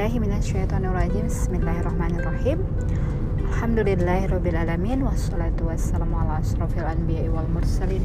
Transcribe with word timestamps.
billahi 0.00 1.28
Bismillahirrahmanirrahim. 1.28 2.64
Alhamdulillahirrabbilalamin 3.52 5.04
Wassalatu 5.04 5.68
wassalamu 5.68 6.16
ala 6.16 6.40
asrafil 6.40 6.88
anbiya 6.88 7.28
wal 7.28 7.44
mursalin. 7.52 8.00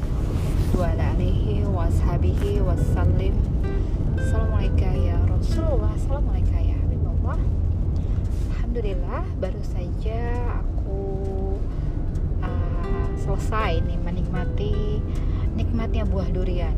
Wa 0.75 0.91
ala 0.91 1.15
alihi 1.15 1.63
wa 1.63 1.87
ashabihi 1.87 2.59
wassalim 2.67 3.39
Assalamualaikum 4.19 4.91
ya 4.91 5.15
Rasulullah. 5.23 5.95
Assalamualaikum 5.95 6.59
ya 6.59 6.75
Habibullah. 6.83 7.39
Alhamdulillah 8.51 9.23
baru 9.39 9.61
saja 9.63 10.19
aku 10.51 10.99
uh, 12.43 13.07
selesai 13.23 13.79
nih 13.87 13.99
menikmati 14.03 14.99
nikmatnya 15.55 16.03
buah 16.03 16.27
durian 16.27 16.75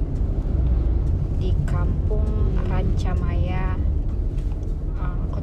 di 1.41 1.57
kampung 1.65 2.53
Rancamaya 2.69 3.76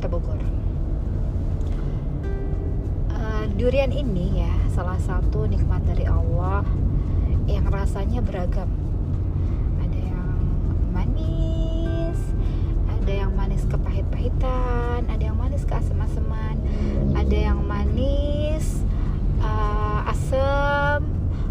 Kota 0.05 0.21
Bogor. 0.21 0.37
Uh, 3.09 3.49
durian 3.57 3.89
ini 3.89 4.45
ya 4.45 4.53
salah 4.69 5.01
satu 5.01 5.49
nikmat 5.49 5.81
dari 5.89 6.05
Allah 6.05 6.61
yang 7.49 7.65
rasanya 7.73 8.21
beragam. 8.21 8.69
Ada 9.81 9.97
yang 10.13 10.29
manis, 10.93 12.21
ada 12.85 13.13
yang 13.17 13.33
manis 13.33 13.65
kepahit-pahitan, 13.65 15.09
ada 15.09 15.25
yang 15.25 15.41
manis 15.41 15.65
keasam-asaman, 15.65 16.61
ada 17.17 17.37
yang 17.41 17.65
manis 17.65 18.85
uh, 19.41 20.05
asam, 20.13 21.01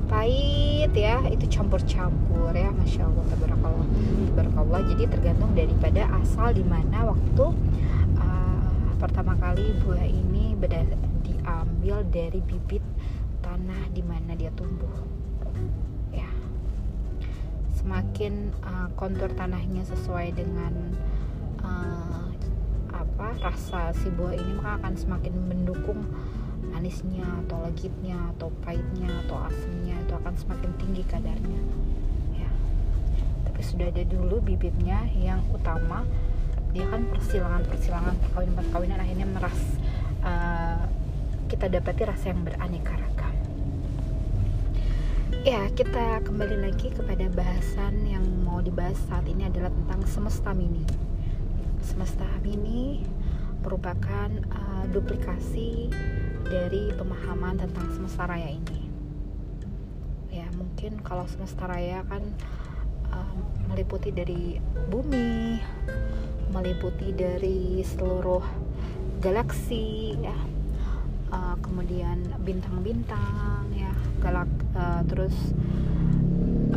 pahit 0.06 0.94
ya 0.94 1.26
itu 1.26 1.50
campur-campur 1.50 2.54
ya 2.54 2.70
masya 2.70 3.10
Allah 3.10 3.26
tabarakallah 3.34 3.88
tabarakallah 4.30 4.80
jadi 4.94 5.04
tergantung 5.10 5.58
daripada 5.58 6.06
asal 6.22 6.54
di 6.54 6.62
mana 6.62 7.10
waktu 7.10 7.50
pertama 9.04 9.36
kali 9.36 9.76
buah 9.84 10.08
ini 10.08 10.56
diambil 11.28 12.08
dari 12.08 12.40
bibit 12.40 12.80
tanah 13.44 13.92
di 13.92 14.00
mana 14.00 14.32
dia 14.32 14.48
tumbuh. 14.56 14.96
Ya. 16.16 16.32
Semakin 17.76 18.56
uh, 18.64 18.88
kontur 18.96 19.28
tanahnya 19.36 19.84
sesuai 19.84 20.40
dengan 20.40 20.96
uh, 21.60 22.32
apa 22.96 23.28
rasa 23.44 23.92
si 23.92 24.08
buah 24.08 24.40
ini 24.40 24.56
maka 24.64 24.80
akan 24.80 24.96
semakin 24.96 25.36
mendukung 25.52 26.00
manisnya 26.72 27.28
atau 27.44 27.60
legitnya 27.60 28.16
atau 28.40 28.56
pahitnya 28.64 29.12
atau 29.28 29.36
asamnya 29.52 30.00
itu 30.00 30.16
akan 30.16 30.34
semakin 30.40 30.72
tinggi 30.80 31.04
kadarnya. 31.12 31.60
Ya. 32.40 32.48
Tapi 33.52 33.62
sudah 33.68 33.92
ada 33.92 34.08
dulu 34.08 34.40
bibitnya 34.40 35.12
yang 35.12 35.44
utama 35.52 36.08
dia 36.74 36.90
kan 36.90 37.06
persilangan 37.06 37.62
persilangan 37.70 38.14
perkawinan 38.18 38.56
perkawinan 38.58 38.98
akhirnya 38.98 39.28
meras 39.30 39.60
uh, 40.26 40.82
kita 41.46 41.70
dapati 41.70 42.02
rasa 42.10 42.34
yang 42.34 42.42
beraneka 42.42 42.98
ragam. 42.98 43.36
Ya 45.46 45.70
kita 45.70 46.26
kembali 46.26 46.66
lagi 46.66 46.90
kepada 46.90 47.30
bahasan 47.30 48.10
yang 48.10 48.26
mau 48.42 48.58
dibahas 48.58 48.98
saat 49.06 49.30
ini 49.30 49.46
adalah 49.46 49.70
tentang 49.70 50.02
semesta 50.10 50.50
mini. 50.58 50.82
Semesta 51.86 52.26
mini 52.42 53.06
merupakan 53.62 54.34
uh, 54.50 54.90
duplikasi 54.90 55.94
dari 56.50 56.90
pemahaman 56.98 57.62
tentang 57.62 57.86
semesta 57.94 58.26
raya 58.26 58.50
ini. 58.50 58.82
Ya 60.34 60.50
mungkin 60.58 60.98
kalau 61.06 61.30
semesta 61.30 61.70
raya 61.70 62.02
kan 62.10 62.26
uh, 63.14 63.38
meliputi 63.70 64.10
dari 64.10 64.58
bumi 64.90 65.62
meliputi 66.54 67.10
dari 67.12 67.82
seluruh 67.82 68.46
galaksi 69.18 70.14
ya. 70.22 70.38
Uh, 71.34 71.58
kemudian 71.66 72.22
bintang-bintang 72.46 73.66
ya. 73.74 73.90
Galak 74.22 74.48
uh, 74.78 75.02
terus 75.10 75.34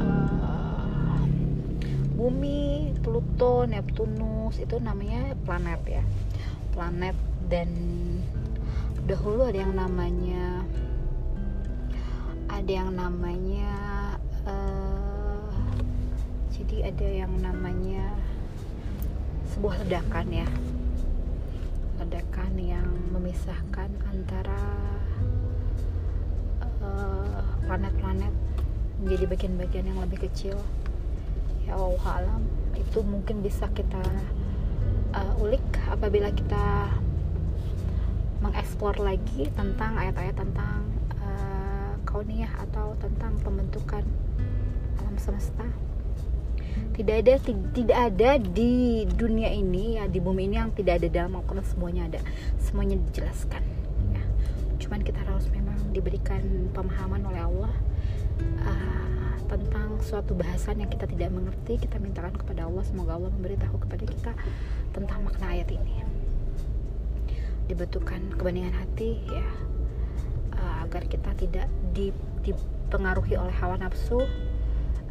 uh, 0.00 1.20
bumi 2.16 2.96
Pluto 3.04 3.68
Neptunus 3.68 4.56
itu 4.56 4.80
namanya 4.80 5.36
planet 5.44 5.80
ya. 5.84 6.02
Planet 6.72 7.16
dan 7.52 7.68
dahulu 9.06 9.46
ada 9.46 9.60
yang 9.62 9.76
namanya 9.78 10.66
ada 12.50 12.72
yang 12.72 12.90
namanya 12.96 13.70
uh, 14.48 15.46
jadi 16.50 16.90
ada 16.90 17.06
yang 17.06 17.34
namanya 17.38 18.10
sebuah 19.56 19.88
ledakan 19.88 20.28
ya. 20.28 20.48
Ledakan 21.96 22.52
yang 22.60 22.84
memisahkan 23.08 23.88
antara 24.12 24.60
eh, 26.60 27.40
planet-planet 27.64 28.34
uh, 28.36 28.40
menjadi 29.00 29.24
bagian-bagian 29.32 29.88
yang 29.88 29.98
lebih 30.04 30.28
kecil. 30.28 30.60
Ya 31.64 31.72
Allah 31.80 32.04
alam 32.20 32.44
itu 32.76 33.00
mungkin 33.00 33.40
bisa 33.40 33.64
kita 33.72 34.04
uh, 35.16 35.32
ulik 35.40 35.64
apabila 35.88 36.28
kita 36.36 36.92
mengeksplor 38.44 39.00
lagi 39.00 39.48
tentang 39.56 39.96
ayat-ayat 39.96 40.36
tentang 40.36 40.84
uh, 41.16 41.96
kauniyah 42.04 42.52
atau 42.68 42.92
tentang 43.00 43.40
pembentukan 43.40 44.04
alam 45.00 45.16
semesta 45.16 45.64
tidak 46.96 47.16
ada 47.28 47.34
tidak 47.76 47.98
ada 47.98 48.30
di 48.40 49.04
dunia 49.04 49.52
ini 49.52 50.00
ya 50.00 50.08
di 50.08 50.16
bumi 50.16 50.48
ini 50.48 50.56
yang 50.56 50.72
tidak 50.72 51.04
ada 51.04 51.08
dalam 51.12 51.36
Al-Quran 51.36 51.66
semuanya 51.68 52.08
ada. 52.08 52.20
Semuanya 52.56 52.96
dijelaskan 52.96 53.60
ya. 54.16 54.22
Cuman 54.80 55.04
kita 55.04 55.20
harus 55.20 55.44
memang 55.52 55.76
diberikan 55.92 56.40
pemahaman 56.72 57.20
oleh 57.28 57.42
Allah 57.44 57.72
uh, 58.64 59.36
tentang 59.44 60.00
suatu 60.00 60.32
bahasan 60.32 60.80
yang 60.80 60.88
kita 60.88 61.04
tidak 61.04 61.36
mengerti 61.36 61.76
kita 61.76 62.00
mintakan 62.00 62.32
kepada 62.32 62.64
Allah 62.64 62.80
semoga 62.88 63.20
Allah 63.20 63.28
memberitahu 63.28 63.76
kepada 63.76 64.04
kita 64.08 64.32
tentang 64.96 65.20
makna 65.20 65.52
ayat 65.52 65.68
ini. 65.68 66.00
Dibutuhkan 67.68 68.32
kebeningan 68.40 68.72
hati 68.72 69.20
ya 69.28 69.44
uh, 70.56 70.88
agar 70.88 71.04
kita 71.12 71.28
tidak 71.36 71.68
dipengaruhi 71.92 73.36
oleh 73.36 73.52
hawa 73.60 73.76
nafsu 73.76 74.24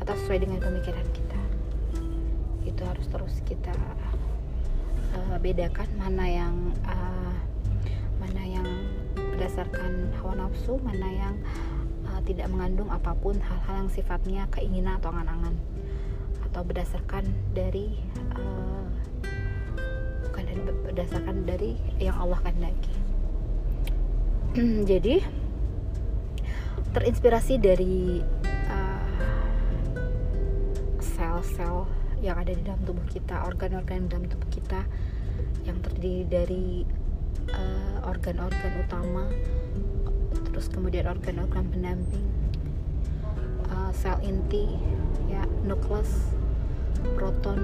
atau 0.02 0.14
sesuai 0.18 0.50
dengan 0.50 0.66
pemikiran 0.66 1.06
kita 1.14 1.44
itu 2.75 2.84
harus 2.84 3.08
terus 3.08 3.36
kita 3.47 3.72
uh, 5.16 5.40
bedakan 5.40 5.88
mana 5.96 6.28
yang 6.28 6.56
uh, 6.84 7.31
mana 8.19 8.44
yang 8.44 8.68
berdasarkan 9.16 10.12
hawa 10.19 10.44
nafsu 10.44 10.75
mana 10.84 11.08
yang 11.08 11.35
uh, 12.03 12.19
tidak 12.28 12.52
mengandung 12.52 12.91
apa 12.91 13.16
pun 13.16 13.40
hal-hal 13.40 13.88
yang 13.88 13.91
sifatnya 13.91 14.44
keinginan 14.52 15.00
atau 15.00 15.16
angan-angan. 15.16 15.56
Atau 16.52 16.68
berdasarkan 16.68 17.24
dari 17.56 17.96
uh, 18.35 18.88
bukan 20.28 20.44
dari 20.44 20.62
berdasarkan 20.91 21.35
dari 21.47 21.72
yang 22.00 22.19
Allah 22.19 22.40
kehendaki. 22.44 22.96
Jadi 24.91 25.16
terinspirasi 26.96 27.56
dari 27.59 28.24
sel-sel 31.00 31.84
uh, 31.84 32.04
yang 32.20 32.40
ada 32.40 32.52
di 32.52 32.62
dalam 32.64 32.81
tubuh 32.84 33.06
kita 33.08 33.44
organ-organ 33.48 34.08
dalam 34.08 34.26
tubuh 34.30 34.50
kita 34.52 34.84
yang 35.68 35.78
terdiri 35.81 36.24
dari 36.30 36.68
eh, 37.52 37.98
organ-organ 38.08 38.74
uh, 38.80 38.84
utama 38.86 39.26
terus 40.52 40.72
kemudian 40.72 41.09
organ-organ 41.09 41.68
pendamping 41.68 42.28
uh, 43.67 43.91
sel 43.91 44.16
inti 44.23 44.79
ya 45.28 45.44
nukleus 45.67 46.32
proton 47.20 47.59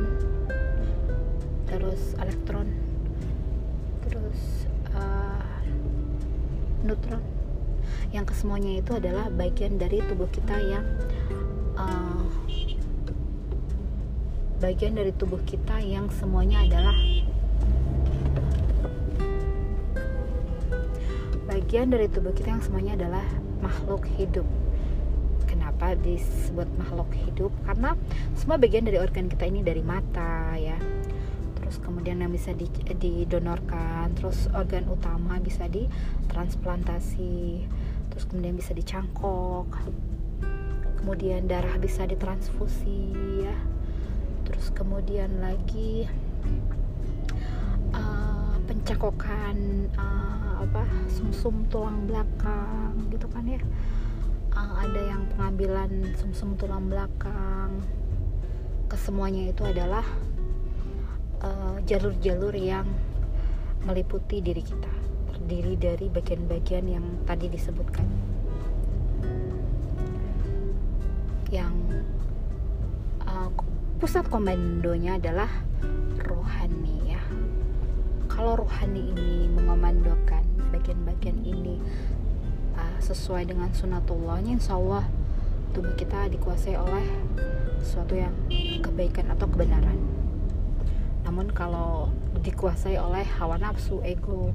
terus 1.70 2.18
elektron 2.20 2.68
terus 4.04 4.68
uh, 4.92 5.42
neutron. 6.84 7.22
Yang 8.12 8.36
kesemuanya 8.36 8.84
itu 8.84 8.92
adalah 8.98 9.32
bagian 9.32 9.80
dari 9.80 10.04
tubuh 10.04 10.28
kita 10.28 10.60
yang 10.60 10.86
bagian 14.62 14.94
dari 14.94 15.10
tubuh 15.18 15.42
kita 15.42 15.82
yang 15.82 16.06
semuanya 16.22 16.62
adalah 16.62 16.94
bagian 21.50 21.90
dari 21.90 22.06
tubuh 22.06 22.30
kita 22.30 22.54
yang 22.54 22.62
semuanya 22.62 22.94
adalah 22.94 23.26
makhluk 23.66 24.06
hidup. 24.22 24.46
Kenapa 25.50 25.98
disebut 25.98 26.70
makhluk 26.78 27.10
hidup? 27.26 27.50
Karena 27.66 27.98
semua 28.38 28.62
bagian 28.62 28.86
dari 28.86 29.02
organ 29.02 29.34
kita 29.34 29.50
ini 29.50 29.66
dari 29.66 29.82
mata 29.82 30.54
ya. 30.54 30.78
Terus 31.58 31.82
kemudian 31.82 32.22
yang 32.22 32.30
bisa 32.30 32.54
didonorkan, 32.54 34.14
terus 34.14 34.46
organ 34.54 34.86
utama 34.94 35.42
bisa 35.42 35.66
ditransplantasi, 35.66 37.66
terus 38.14 38.30
kemudian 38.30 38.54
bisa 38.54 38.78
dicangkok. 38.78 39.74
Kemudian 41.02 41.50
darah 41.50 41.82
bisa 41.82 42.06
ditransfusi 42.06 43.10
ya 43.42 43.58
terus 44.46 44.74
kemudian 44.74 45.42
lagi 45.42 46.10
uh, 47.94 48.52
apa 48.58 48.70
pencangkokan 48.70 49.58
uh, 49.98 50.62
apa 50.62 50.84
sumsum 51.10 51.66
tulang 51.68 52.06
belakang 52.08 52.94
gitu 53.10 53.28
kan 53.30 53.44
ya. 53.46 53.62
Uh, 54.52 54.74
ada 54.84 55.02
yang 55.02 55.24
pengambilan 55.36 56.14
sumsum 56.20 56.56
tulang 56.60 56.88
belakang. 56.92 57.82
Kesemuanya 58.92 59.56
itu 59.56 59.64
adalah 59.64 60.04
eh, 61.40 61.76
jalur-jalur 61.88 62.52
uh, 62.52 62.60
yang 62.60 62.84
meliputi 63.88 64.44
diri 64.44 64.60
kita 64.60 64.92
terdiri 65.32 65.80
dari 65.80 66.06
bagian-bagian 66.12 66.86
yang 67.00 67.06
tadi 67.24 67.48
disebutkan. 67.48 68.04
Yang 71.48 72.04
pusat 74.02 74.26
komandonya 74.34 75.22
adalah 75.22 75.62
rohani 76.26 77.14
ya. 77.14 77.22
Kalau 78.26 78.58
rohani 78.58 79.14
ini 79.14 79.46
mengomandokan 79.54 80.42
bagian-bagian 80.74 81.38
ini 81.46 81.78
uh, 82.74 82.98
sesuai 82.98 83.54
dengan 83.54 83.70
sunatullahnya 83.70 84.58
insya 84.58 84.82
Allah 84.82 85.06
tubuh 85.78 85.94
kita 85.94 86.34
dikuasai 86.34 86.82
oleh 86.82 87.06
sesuatu 87.86 88.18
yang 88.18 88.34
kebaikan 88.82 89.30
atau 89.38 89.46
kebenaran. 89.46 90.02
Namun 91.22 91.54
kalau 91.54 92.10
dikuasai 92.42 92.98
oleh 92.98 93.22
hawa 93.38 93.62
nafsu, 93.62 94.02
ego, 94.02 94.50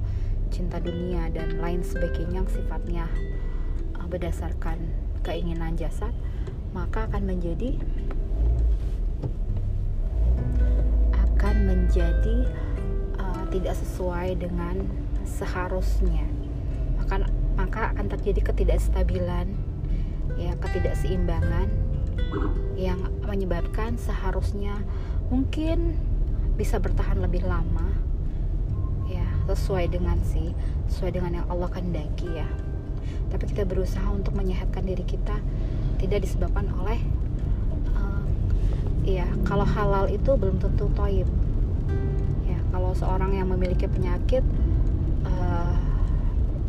cinta 0.51 0.83
dunia 0.83 1.31
dan 1.31 1.55
lain 1.63 1.87
sebagainya 1.87 2.43
yang 2.43 2.51
sifatnya 2.51 3.07
uh, 3.95 4.11
berdasarkan 4.11 4.91
keinginan 5.23 5.79
jasad 5.79 6.11
maka 6.75 7.07
akan 7.07 7.31
menjadi 7.31 7.79
menjadi 11.65 12.45
uh, 13.17 13.43
tidak 13.49 13.73
sesuai 13.79 14.37
dengan 14.37 14.85
seharusnya. 15.25 16.25
Maka 17.01 17.25
maka 17.57 17.81
akan 17.95 18.05
terjadi 18.13 18.53
ketidakstabilan 18.53 19.49
ya 20.37 20.53
ketidakseimbangan 20.61 21.67
yang 22.77 22.99
menyebabkan 23.25 23.97
seharusnya 23.97 24.77
mungkin 25.33 25.97
bisa 26.53 26.77
bertahan 26.77 27.17
lebih 27.17 27.45
lama 27.45 27.89
ya 29.09 29.25
sesuai 29.49 29.89
dengan 29.89 30.21
si 30.21 30.53
sesuai 30.91 31.17
dengan 31.17 31.41
yang 31.41 31.47
Allah 31.49 31.69
kehendaki 31.73 32.29
ya. 32.29 32.49
Tapi 33.27 33.43
kita 33.49 33.67
berusaha 33.67 34.07
untuk 34.11 34.35
menyehatkan 34.37 34.83
diri 34.85 35.03
kita 35.03 35.39
tidak 35.97 36.23
disebabkan 36.23 36.69
oleh 36.77 37.01
uh, 37.95 38.23
ya 39.03 39.25
kalau 39.47 39.65
halal 39.65 40.05
itu 40.11 40.37
belum 40.37 40.61
tentu 40.61 40.91
toib 40.93 41.27
ya 42.45 42.59
kalau 42.73 42.91
seorang 42.95 43.35
yang 43.35 43.47
memiliki 43.51 43.87
penyakit 43.89 44.43
uh, 45.25 45.75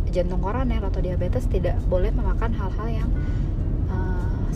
jantung 0.08 0.40
koroner 0.40 0.80
atau 0.80 1.00
diabetes 1.04 1.44
tidak 1.46 1.76
boleh 1.86 2.10
memakan 2.10 2.54
hal-hal 2.56 2.88
yang 2.88 3.10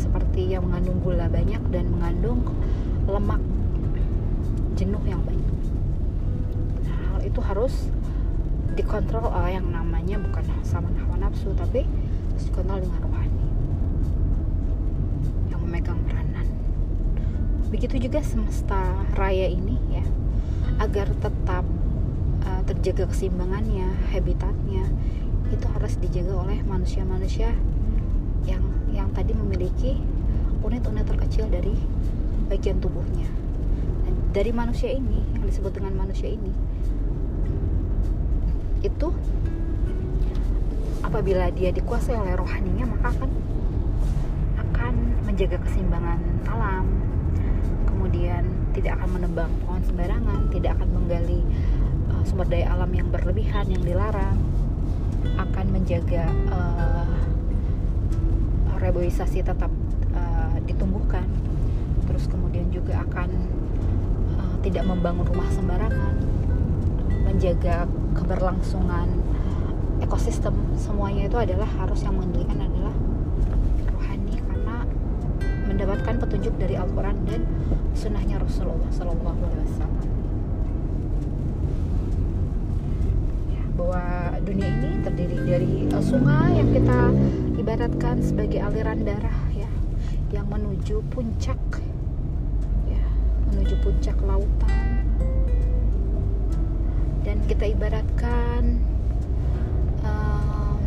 seperti 0.03 0.51
yang 0.51 0.67
mengandung 0.67 0.99
gula 0.99 1.31
banyak 1.31 1.63
dan 1.71 1.87
mengandung 1.93 2.43
lemak 3.07 3.39
jenuh 4.75 5.01
yang 5.05 5.23
banyak. 5.23 5.55
Nah, 6.83 6.97
hal 7.15 7.21
itu 7.23 7.41
harus 7.45 7.93
dikontrol 8.75 9.29
oleh 9.29 9.61
yang 9.61 9.69
namanya 9.69 10.17
bukan 10.19 10.43
sama 10.65 10.89
hawa 11.05 11.29
nafsu 11.29 11.53
tapi 11.53 11.85
dikontrol 12.41 12.81
dengan 12.81 13.01
rohani 13.05 13.49
yang 15.53 15.61
memegang 15.63 16.01
peranan. 16.09 16.47
Begitu 17.71 18.09
juga 18.09 18.25
semesta 18.25 19.07
raya 19.15 19.47
ini 19.53 19.79
agar 20.83 21.07
tetap 21.15 21.63
uh, 22.43 22.63
terjaga 22.67 23.07
keseimbangannya, 23.07 23.87
habitatnya 24.11 24.91
itu 25.55 25.67
harus 25.71 25.95
dijaga 26.03 26.43
oleh 26.43 26.59
manusia-manusia 26.67 27.55
yang 28.43 28.67
yang 28.91 29.15
tadi 29.15 29.31
memiliki 29.31 30.03
unit-unit 30.59 31.07
terkecil 31.07 31.47
dari 31.47 31.79
bagian 32.51 32.83
tubuhnya. 32.83 33.31
Nah, 34.03 34.13
dari 34.35 34.51
manusia 34.51 34.91
ini 34.91 35.23
yang 35.39 35.47
disebut 35.47 35.79
dengan 35.79 35.95
manusia 35.95 36.27
ini 36.27 36.51
itu 38.83 39.15
apabila 41.07 41.55
dia 41.55 41.71
dikuasai 41.71 42.19
oleh 42.19 42.35
rohaninya 42.35 42.91
maka 42.91 43.15
akan 43.15 43.31
akan 44.59 44.95
menjaga 45.23 45.63
keseimbangan 45.63 46.19
alam 46.51 46.87
kemudian 47.87 48.43
tidak 48.73 48.99
akan 49.01 49.21
menebang 49.21 49.51
pohon 49.65 49.83
sembarangan 49.85 50.49
tidak 50.51 50.81
akan 50.81 50.89
menggali 50.93 51.41
uh, 52.11 52.23
sumber 52.25 52.49
daya 52.49 52.73
alam 52.73 52.91
yang 52.93 53.09
berlebihan 53.13 53.69
yang 53.69 53.85
dilarang 53.85 54.39
akan 55.39 55.67
menjaga 55.71 56.29
uh, 56.51 57.17
reboisasi 58.83 59.47
tetap 59.47 59.71
uh, 60.13 60.57
ditumbuhkan. 60.67 61.25
Terus 62.11 62.27
kemudian 62.27 62.67
juga 62.75 63.07
akan 63.07 63.31
uh, 64.37 64.57
tidak 64.67 64.85
membangun 64.91 65.23
rumah 65.31 65.47
sembarangan 65.55 66.15
menjaga 67.31 67.87
keberlangsungan 68.19 69.09
ekosistem. 70.03 70.53
Semuanya 70.75 71.31
itu 71.31 71.39
adalah 71.39 71.71
harus 71.79 72.03
yang 72.03 72.19
mengendalikan 72.19 72.59
adalah 72.59 72.95
mendapatkan 75.83 76.15
petunjuk 76.23 76.55
dari 76.63 76.79
Al-Quran 76.79 77.27
dan 77.27 77.43
sunnahnya 77.99 78.39
Rasulullah 78.39 78.87
Sallallahu 78.95 79.41
Alaihi 79.43 79.67
Wasallam. 79.67 80.07
Ya, 83.51 83.63
bahwa 83.75 84.05
dunia 84.47 84.69
ini 84.79 84.91
terdiri 85.03 85.39
dari 85.43 85.75
sungai 85.99 86.63
yang 86.63 86.71
kita 86.71 87.01
ibaratkan 87.59 88.23
sebagai 88.23 88.63
aliran 88.63 89.03
darah 89.03 89.35
ya 89.51 89.67
yang 90.31 90.47
menuju 90.47 91.03
puncak 91.11 91.59
ya 92.87 93.03
menuju 93.51 93.75
puncak 93.83 94.15
lautan. 94.23 95.03
Dan 97.27 97.43
kita 97.51 97.75
ibaratkan 97.75 98.79
uh, 100.07 100.79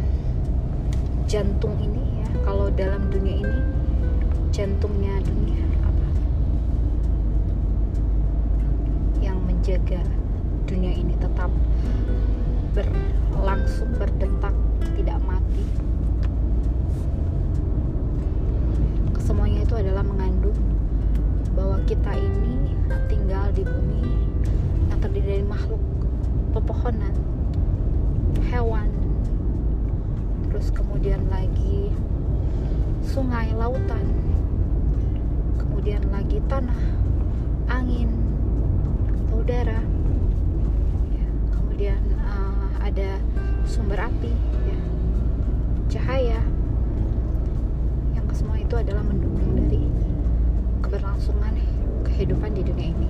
jantung 1.28 1.76
ini 1.84 2.24
ya 2.24 2.32
kalau 2.48 2.72
dalam 2.72 3.12
dunia 3.12 3.44
ini 3.44 3.75
jantungnya 4.56 5.20
dunia. 5.20 5.68
Apa 5.84 6.08
yang 9.20 9.36
menjaga 9.44 10.00
dunia 10.64 10.96
ini 10.96 11.12
tetap 11.20 11.52
berlangsung 12.72 13.92
berdetak 14.00 14.56
tidak 14.96 15.20
mati. 15.28 15.68
Semuanya 19.20 19.68
itu 19.68 19.76
adalah 19.76 20.08
mengandung 20.08 20.56
bahwa 21.52 21.76
kita 21.84 22.16
ini 22.16 22.80
tinggal 23.12 23.52
di 23.52 23.68
bumi 23.68 24.08
yang 24.88 25.04
terdiri 25.04 25.36
dari 25.36 25.46
makhluk 25.52 25.84
pepohonan, 26.56 27.12
hewan, 28.48 28.88
terus 30.48 30.72
kemudian 30.72 31.28
lagi 31.28 31.92
sungai, 33.04 33.52
lautan, 33.52 34.26
kemudian 35.58 36.02
lagi 36.12 36.40
tanah, 36.48 36.82
angin, 37.72 38.10
udara, 39.32 39.82
ya, 41.12 41.28
kemudian 41.56 42.02
uh, 42.24 42.70
ada 42.84 43.20
sumber 43.66 44.00
api, 44.00 44.34
ya, 44.68 44.80
cahaya, 45.92 46.42
semua 48.36 48.60
itu 48.60 48.76
adalah 48.76 49.00
mendukung 49.00 49.56
dari 49.56 49.88
keberlangsungan 50.84 51.56
kehidupan 52.04 52.52
di 52.52 52.68
dunia 52.68 52.92
ini. 52.92 53.10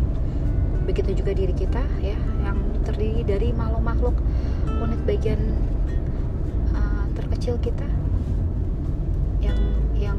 Begitu 0.86 1.18
juga 1.18 1.34
diri 1.34 1.50
kita 1.50 1.82
ya 1.98 2.14
yang 2.46 2.62
terdiri 2.86 3.26
dari 3.26 3.50
makhluk-makhluk 3.50 4.14
unit 4.70 5.02
bagian 5.10 5.42
uh, 6.78 7.10
terkecil 7.18 7.58
kita. 7.58 7.90
yang 7.90 7.90
yang 7.90 8.05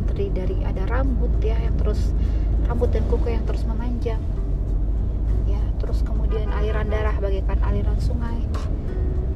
terdiri 0.06 0.32
dari 0.32 0.56
ada 0.64 0.86
rambut 0.88 1.30
ya 1.42 1.58
yang 1.58 1.76
terus 1.76 2.14
rambut 2.66 2.90
dan 2.94 3.04
kuku 3.06 3.34
yang 3.34 3.44
terus 3.44 3.62
memanjang. 3.68 4.22
Ya 5.46 5.62
terus 5.78 6.02
kemudian 6.02 6.50
aliran 6.50 6.88
darah 6.90 7.14
bagaikan 7.18 7.58
aliran 7.62 7.98
sungai. 8.00 8.40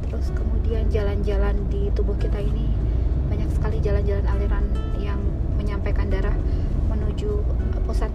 Terus 0.09 0.35
kemudian 0.35 0.91
jalan-jalan 0.91 1.55
di 1.71 1.91
tubuh 1.95 2.19
kita 2.19 2.43
ini 2.43 2.67
banyak 3.31 3.51
sekali 3.55 3.79
jalan-jalan 3.79 4.27
aliran 4.27 4.65
yang 4.99 5.23
menyampaikan 5.55 6.11
darah 6.11 6.35
menuju 6.91 7.43
pusat 7.87 8.11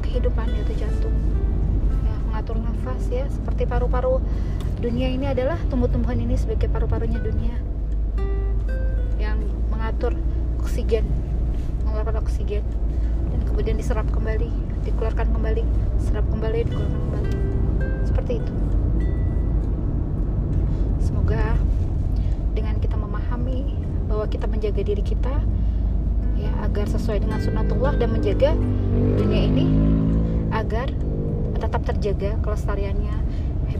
kehidupan 0.00 0.48
yaitu 0.56 0.84
jantung. 0.84 1.12
Ya, 2.04 2.16
mengatur 2.28 2.56
nafas 2.60 3.04
ya 3.12 3.28
seperti 3.28 3.68
paru-paru 3.68 4.20
dunia 4.80 5.12
ini 5.12 5.28
adalah 5.30 5.60
tumbuh-tumbuhan 5.68 6.18
ini 6.20 6.34
sebagai 6.36 6.72
paru-parunya 6.72 7.20
dunia. 7.20 7.56
Yang 9.20 9.48
mengatur 9.68 10.16
oksigen 10.58 11.04
mengeluarkan 11.92 12.24
oksigen. 12.24 12.64
Dan 13.28 13.40
kemudian 13.44 13.76
diserap 13.76 14.08
kembali 14.08 14.48
dikeluarkan 14.88 15.28
kembali 15.28 15.62
serap 16.00 16.24
kembali 16.32 16.64
dikeluarkan 16.64 17.00
kembali. 17.04 17.32
Seperti 18.08 18.32
itu. 18.40 18.52
Semoga 21.04 21.60
dengan 22.56 22.80
kita 22.80 22.96
memahami 22.96 23.76
bahwa 24.08 24.24
kita 24.32 24.48
menjaga 24.48 24.80
diri 24.80 25.04
kita 25.04 25.36
ya 26.40 26.50
agar 26.64 26.88
sesuai 26.88 27.20
dengan 27.20 27.38
sunatullah 27.44 27.94
dan 28.00 28.08
menjaga 28.08 28.56
dunia 29.20 29.42
ini 29.52 29.68
agar 30.48 30.88
tetap 31.60 31.84
terjaga 31.86 32.40
kelestariannya 32.42 33.14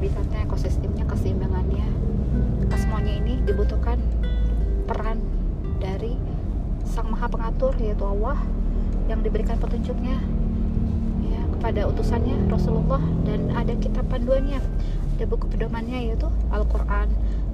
habitatnya 0.02 0.50
ekosistemnya 0.50 1.06
keseimbangannya. 1.06 1.86
Kesemuanya 2.66 3.22
ini 3.22 3.38
dibutuhkan 3.46 4.02
peran 4.90 5.22
dari 5.78 6.18
sang 6.92 7.08
maha 7.08 7.24
pengatur 7.24 7.72
yaitu 7.80 8.04
Allah 8.04 8.36
yang 9.08 9.24
diberikan 9.24 9.56
petunjuknya 9.56 10.20
ya 11.24 11.40
kepada 11.56 11.88
utusannya 11.88 12.52
Rasulullah 12.52 13.00
dan 13.24 13.48
ada 13.56 13.72
kitab 13.80 14.04
panduannya 14.12 14.60
ada 15.16 15.24
buku 15.24 15.48
pedomannya 15.48 16.12
yaitu 16.12 16.28
Al-Quran. 16.52 17.08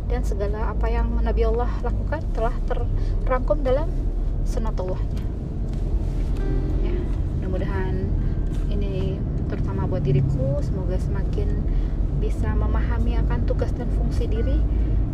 Dan 0.09 0.25
segala 0.25 0.73
apa 0.73 0.89
yang 0.89 1.21
Nabi 1.21 1.45
Allah 1.45 1.69
lakukan 1.85 2.25
telah 2.33 2.57
terrangkum 2.65 3.61
dalam 3.61 3.93
sunatullahnya 4.49 5.21
ya 6.81 6.97
mudah-mudahan 7.37 8.09
ini 8.73 9.21
terutama 9.53 9.85
buat 9.85 10.01
diriku 10.01 10.65
semoga 10.65 10.97
semakin 10.97 11.61
bisa 12.25 12.57
memahami 12.57 13.21
akan 13.21 13.45
tugas 13.45 13.69
dan 13.77 13.93
fungsi 13.93 14.25
diri 14.25 14.65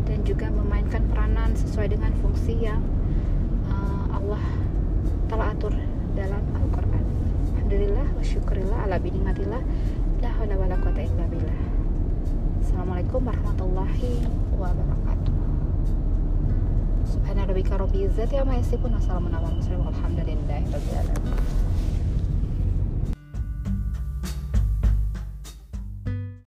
dan 0.06 0.22
juga 0.22 0.46
memainkan 0.54 1.02
peranan 1.10 1.58
sesuai 1.58 1.98
dengan 1.98 2.14
fungsi 2.22 2.54
yang 2.62 2.78
Allah 4.14 4.42
telah 5.26 5.50
atur 5.50 5.74
dalam 6.14 6.42
Al-Quran. 6.54 7.04
Alhamdulillah 7.54 8.06
wa 8.14 8.22
syukurillah 8.22 8.78
ala 8.86 8.96
binimatillah. 9.02 9.62
La 10.22 10.30
hawla 10.38 10.54
wa 10.54 10.66
la 10.70 10.76
quwata 10.78 11.02
illa 11.02 11.24
billah. 11.26 11.58
Assalamualaikum 12.62 13.20
warahmatullahi 13.26 14.22
wabarakatuh. 14.54 15.34
Subhana 17.04 17.42
rabbika 17.44 17.74
rabbil 17.74 18.06
izzati 18.06 18.38
amma 18.38 18.56
yasifun 18.62 18.94
wa 18.94 19.02
salamun 19.02 19.34
alal 19.34 19.52
mursalin 19.58 19.82
walhamdulillahi 19.82 20.64
rabbil 20.70 20.96